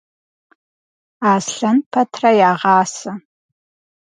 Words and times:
Аслъэн 1.31 1.77
пэтрэ 1.91 2.29
ягъасэ. 2.49 3.11